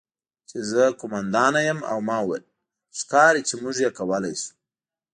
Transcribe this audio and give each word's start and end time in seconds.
چې 0.49 0.57
زه 0.71 0.83
قوماندانه 0.99 1.61
یم 1.67 1.79
او 1.91 1.97
ما 2.07 2.17
وویل: 2.21 2.43
'ښکاري 2.97 3.41
چې 3.47 3.53
موږ 3.61 3.75
یې 3.85 3.91
کولی 3.99 4.33
شو'. 4.41 4.51